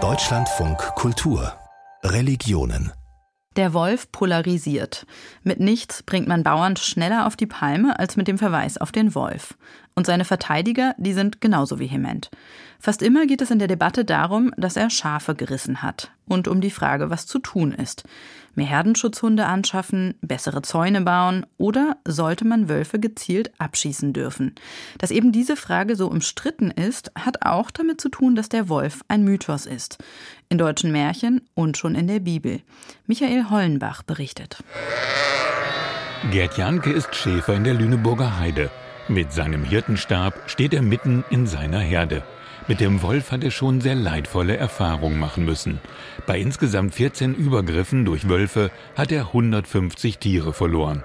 [0.00, 1.52] Deutschlandfunk Kultur
[2.04, 2.92] Religionen
[3.56, 5.04] der Wolf polarisiert.
[5.42, 9.16] Mit nichts bringt man Bauern schneller auf die Palme als mit dem Verweis auf den
[9.16, 9.58] Wolf.
[9.98, 12.30] Und seine Verteidiger, die sind genauso vehement.
[12.78, 16.60] Fast immer geht es in der Debatte darum, dass er Schafe gerissen hat und um
[16.60, 18.04] die Frage, was zu tun ist.
[18.54, 24.54] Mehr Herdenschutzhunde anschaffen, bessere Zäune bauen oder sollte man Wölfe gezielt abschießen dürfen?
[24.98, 29.00] Dass eben diese Frage so umstritten ist, hat auch damit zu tun, dass der Wolf
[29.08, 29.98] ein Mythos ist.
[30.48, 32.60] In deutschen Märchen und schon in der Bibel.
[33.08, 34.62] Michael Hollenbach berichtet.
[36.30, 38.70] Gerd Janke ist Schäfer in der Lüneburger Heide.
[39.10, 42.22] Mit seinem Hirtenstab steht er mitten in seiner Herde.
[42.66, 45.80] Mit dem Wolf hat er schon sehr leidvolle Erfahrungen machen müssen.
[46.26, 51.02] Bei insgesamt 14 Übergriffen durch Wölfe hat er 150 Tiere verloren.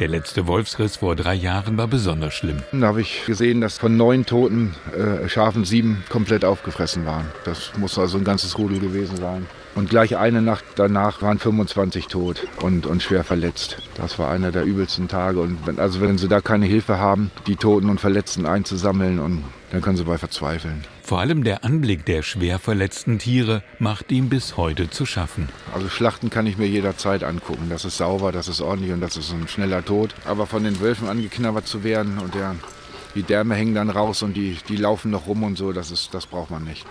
[0.00, 2.62] Der letzte Wolfsriss vor drei Jahren war besonders schlimm.
[2.72, 7.26] Da habe ich gesehen, dass von neun toten äh, Schafen sieben komplett aufgefressen waren.
[7.44, 9.46] Das muss also ein ganzes Rudel gewesen sein.
[9.74, 13.78] Und gleich eine Nacht danach waren 25 tot und, und schwer verletzt.
[13.96, 15.40] Das war einer der übelsten Tage.
[15.40, 19.42] Und wenn, also wenn sie da keine Hilfe haben, die Toten und Verletzten einzusammeln, und
[19.72, 20.84] dann können sie bei verzweifeln.
[21.02, 25.48] Vor allem der Anblick der schwer verletzten Tiere macht ihm bis heute zu schaffen.
[25.74, 27.66] Also Schlachten kann ich mir jederzeit angucken.
[27.68, 30.14] Das ist sauber, das ist ordentlich und das ist ein schneller Tod.
[30.24, 32.54] Aber von den Wölfen angeknabbert zu werden und der,
[33.16, 36.14] die Därme hängen dann raus und die, die laufen noch rum und so, das, ist,
[36.14, 36.86] das braucht man nicht.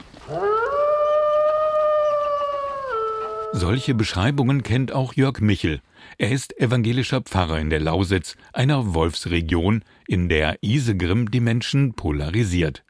[3.55, 5.79] Solche Beschreibungen kennt auch Jörg Michel.
[6.17, 12.83] Er ist evangelischer Pfarrer in der Lausitz, einer Wolfsregion, in der Isegrim die Menschen polarisiert.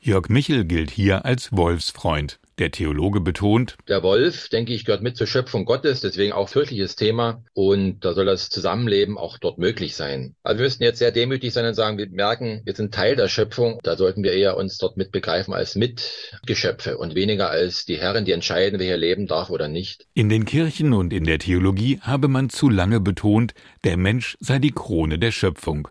[0.00, 2.38] Jörg Michel gilt hier als Wolfsfreund.
[2.58, 6.96] Der Theologe betont, der Wolf, denke ich, gehört mit zur Schöpfung Gottes, deswegen auch fürchtliches
[6.96, 7.44] Thema.
[7.52, 10.34] Und da soll das Zusammenleben auch dort möglich sein.
[10.42, 13.28] Also wir müssten jetzt sehr demütig sein und sagen, wir merken, wir sind Teil der
[13.28, 13.78] Schöpfung.
[13.82, 18.24] Da sollten wir eher uns dort mit begreifen als Mitgeschöpfe und weniger als die Herren,
[18.24, 20.06] die entscheiden, wer hier leben darf oder nicht.
[20.14, 23.52] In den Kirchen und in der Theologie habe man zu lange betont,
[23.84, 25.88] der Mensch sei die Krone der Schöpfung.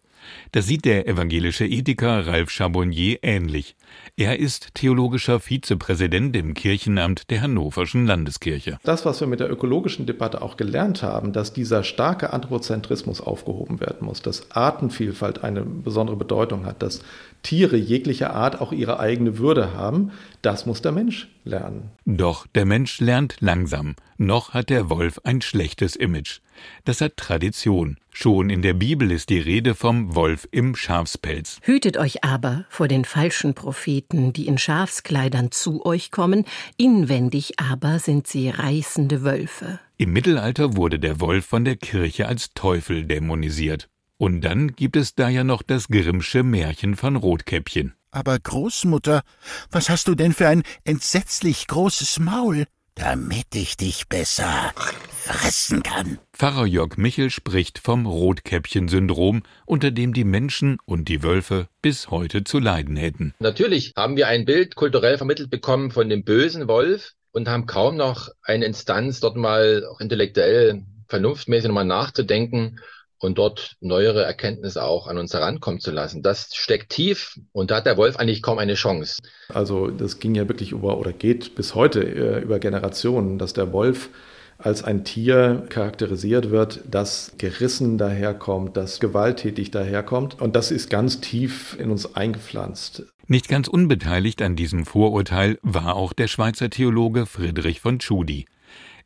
[0.51, 3.75] Das sieht der evangelische Ethiker Ralf Charbonnier ähnlich.
[4.17, 8.79] Er ist theologischer Vizepräsident im Kirchenamt der Hannoverschen Landeskirche.
[8.83, 13.79] Das, was wir mit der ökologischen Debatte auch gelernt haben, dass dieser starke Anthropozentrismus aufgehoben
[13.79, 17.01] werden muss, dass Artenvielfalt eine besondere Bedeutung hat, dass
[17.43, 20.11] Tiere jeglicher Art auch ihre eigene Würde haben,
[20.41, 21.91] das muss der Mensch lernen.
[22.05, 23.95] Doch der Mensch lernt langsam.
[24.17, 26.39] Noch hat der Wolf ein schlechtes Image.
[26.85, 27.97] Das hat Tradition.
[28.17, 31.59] Schon in der Bibel ist die Rede vom Wolf im Schafspelz.
[31.63, 36.45] Hütet euch aber vor den falschen Propheten, die in Schafskleidern zu euch kommen,
[36.77, 39.81] inwendig aber sind sie reißende Wölfe.
[39.97, 43.89] Im Mittelalter wurde der Wolf von der Kirche als Teufel dämonisiert.
[44.15, 47.95] Und dann gibt es da ja noch das Grimmsche Märchen von Rotkäppchen.
[48.11, 49.23] Aber Großmutter,
[49.71, 52.65] was hast du denn für ein entsetzlich großes Maul?
[52.95, 56.17] Damit ich dich besser fressen kann.
[56.31, 62.45] Pfarrer Jörg Michel spricht vom Rotkäppchen-Syndrom, unter dem die Menschen und die Wölfe bis heute
[62.45, 63.33] zu leiden hätten.
[63.39, 67.97] Natürlich haben wir ein Bild kulturell vermittelt bekommen von dem bösen Wolf und haben kaum
[67.97, 72.79] noch eine Instanz, dort mal auch intellektuell vernunftmäßig nochmal nachzudenken
[73.25, 76.21] und dort neuere Erkenntnisse auch an uns herankommen zu lassen.
[76.21, 79.21] Das steckt tief und da hat der Wolf eigentlich kaum eine Chance.
[79.49, 83.73] Also das ging ja wirklich über oder geht bis heute äh, über Generationen, dass der
[83.73, 84.09] Wolf
[84.57, 90.41] als ein Tier charakterisiert wird, das gerissen daherkommt, das gewalttätig daherkommt.
[90.41, 93.03] Und das ist ganz tief in uns eingepflanzt.
[93.27, 98.45] Nicht ganz unbeteiligt an diesem Vorurteil war auch der Schweizer Theologe Friedrich von Tschudi.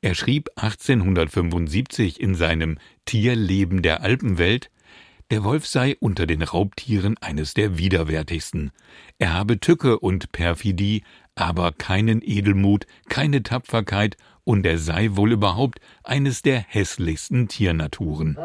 [0.02, 4.72] Er schrieb 1875 in seinem Tierleben der Alpenwelt,
[5.30, 8.72] der Wolf sei unter den Raubtieren eines der widerwärtigsten.
[9.20, 11.04] Er habe Tücke und Perfidie,
[11.36, 14.16] aber keinen Edelmut, keine Tapferkeit
[14.46, 18.38] und er sei wohl überhaupt eines der hässlichsten Tiernaturen.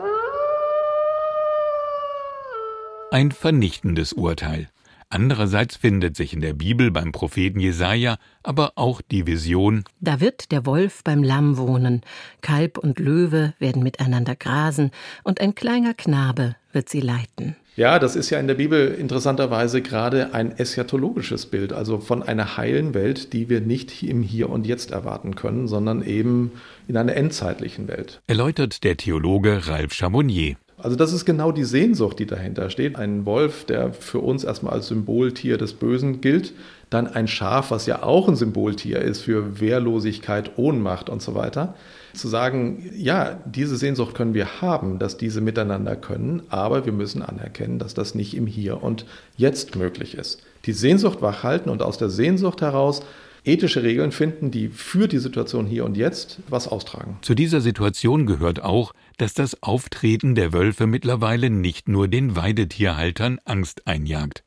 [3.13, 4.69] Ein vernichtendes Urteil.
[5.15, 10.51] Andererseits findet sich in der Bibel beim Propheten Jesaja aber auch die Vision: Da wird
[10.51, 12.01] der Wolf beim Lamm wohnen,
[12.41, 14.91] Kalb und Löwe werden miteinander grasen,
[15.23, 17.55] und ein kleiner Knabe wird sie leiten.
[17.77, 22.57] Ja, das ist ja in der Bibel interessanterweise gerade ein eschatologisches Bild, also von einer
[22.57, 26.51] heilen Welt, die wir nicht im Hier und Jetzt erwarten können, sondern eben
[26.89, 28.21] in einer endzeitlichen Welt.
[28.27, 30.57] Erläutert der Theologe Ralf Chamonnier.
[30.85, 32.97] Also das ist genau die Sehnsucht, die dahinter steht.
[32.97, 36.53] Ein Wolf, der für uns erstmal als Symboltier des Bösen gilt,
[36.91, 41.75] dann ein Schaf, was ja auch ein Symboltier ist für Wehrlosigkeit, Ohnmacht und so weiter.
[42.13, 47.23] Zu sagen, ja, diese Sehnsucht können wir haben, dass diese miteinander können, aber wir müssen
[47.23, 49.07] anerkennen, dass das nicht im Hier und
[49.39, 50.43] Jetzt möglich ist.
[50.67, 53.01] die Sehnsucht wachhalten und aus der Sehnsucht heraus
[53.45, 57.19] ethische Regeln finden, die für die Situation hier und jetzt was austragen.
[57.23, 63.39] Zu dieser Situation gehört auch, dass das Auftreten der Wölfe mittlerweile nicht nur den Weidetierhaltern
[63.45, 64.45] Angst einjagt.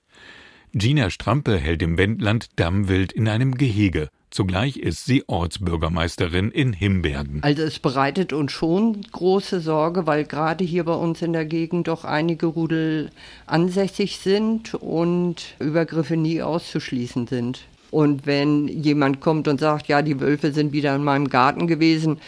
[0.73, 4.09] Gina Strampe hält im Wendland Dammwild in einem Gehege.
[4.29, 7.41] Zugleich ist sie Ortsbürgermeisterin in Himbergen.
[7.43, 11.87] Also es bereitet uns schon große Sorge, weil gerade hier bei uns in der Gegend
[11.87, 13.09] doch einige Rudel
[13.45, 17.61] ansässig sind und Übergriffe nie auszuschließen sind.
[17.91, 22.19] Und wenn jemand kommt und sagt, ja, die Wölfe sind wieder in meinem Garten gewesen,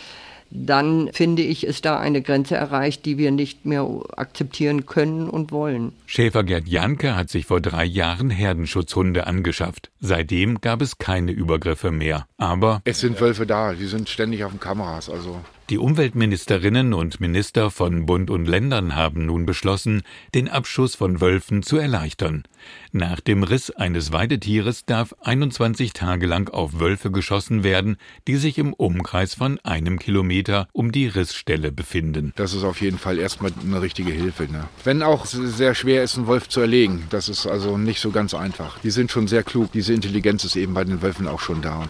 [0.51, 5.51] dann finde ich, ist da eine Grenze erreicht, die wir nicht mehr akzeptieren können und
[5.51, 5.93] wollen.
[6.05, 9.91] Schäfergerd Janke hat sich vor drei Jahren Herdenschutzhunde angeschafft.
[9.99, 12.25] Seitdem gab es keine Übergriffe mehr.
[12.37, 15.39] Aber es sind Wölfe da, die sind ständig auf den Kameras, also
[15.69, 20.01] die Umweltministerinnen und Minister von Bund und Ländern haben nun beschlossen,
[20.33, 22.43] den Abschuss von Wölfen zu erleichtern.
[22.91, 28.57] Nach dem Riss eines Weidetieres darf 21 Tage lang auf Wölfe geschossen werden, die sich
[28.57, 32.33] im Umkreis von einem Kilometer um die Rissstelle befinden.
[32.35, 34.51] Das ist auf jeden Fall erstmal eine richtige Hilfe.
[34.51, 34.67] Ne?
[34.83, 37.03] Wenn auch sehr schwer ist, einen Wolf zu erlegen.
[37.11, 38.79] Das ist also nicht so ganz einfach.
[38.79, 39.71] Die sind schon sehr klug.
[39.71, 41.87] Diese Intelligenz ist eben bei den Wölfen auch schon da.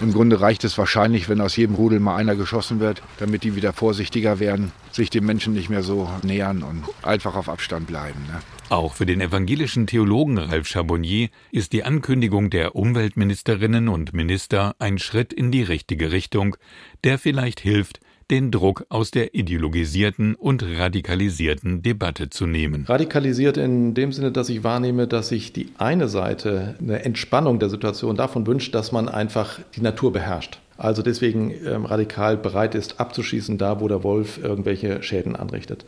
[0.00, 3.56] Im Grunde reicht es wahrscheinlich, wenn aus jedem Rudel mal einer geschossen wird, damit die
[3.56, 8.20] wieder vorsichtiger werden, sich dem Menschen nicht mehr so nähern und einfach auf Abstand bleiben.
[8.28, 8.40] Ne?
[8.68, 14.98] Auch für den evangelischen Theologen Ralf Chabonnier ist die Ankündigung der Umweltministerinnen und Minister ein
[14.98, 16.56] Schritt in die richtige Richtung,
[17.02, 22.84] der vielleicht hilft, den Druck aus der ideologisierten und radikalisierten Debatte zu nehmen.
[22.86, 27.70] Radikalisiert in dem Sinne, dass ich wahrnehme, dass sich die eine Seite eine Entspannung der
[27.70, 30.58] Situation davon wünscht, dass man einfach die Natur beherrscht.
[30.76, 35.84] Also deswegen ähm, radikal bereit ist, abzuschießen, da wo der Wolf irgendwelche Schäden anrichtet.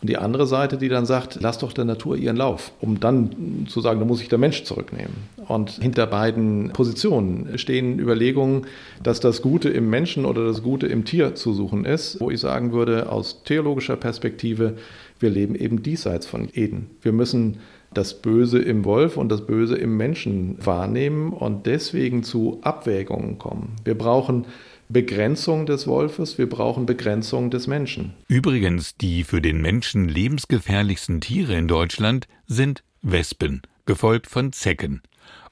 [0.00, 3.66] Und die andere Seite, die dann sagt, lass doch der Natur ihren Lauf, um dann
[3.68, 5.14] zu sagen, da muss sich der Mensch zurücknehmen.
[5.48, 8.66] Und hinter beiden Positionen stehen Überlegungen,
[9.02, 12.38] dass das Gute im Menschen oder das Gute im Tier zu suchen ist, wo ich
[12.38, 14.76] sagen würde, aus theologischer Perspektive,
[15.18, 16.90] wir leben eben diesseits von Eden.
[17.02, 17.58] Wir müssen
[17.92, 23.76] das Böse im Wolf und das Böse im Menschen wahrnehmen und deswegen zu Abwägungen kommen.
[23.84, 24.44] Wir brauchen
[24.88, 28.14] Begrenzung des Wolfes, wir brauchen Begrenzung des Menschen.
[28.26, 35.02] Übrigens, die für den Menschen lebensgefährlichsten Tiere in Deutschland sind Wespen, gefolgt von Zecken.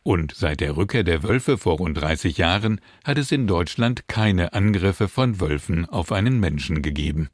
[0.03, 4.53] Und seit der Rückkehr der Wölfe vor rund 30 Jahren hat es in Deutschland keine
[4.53, 7.29] Angriffe von Wölfen auf einen Menschen gegeben.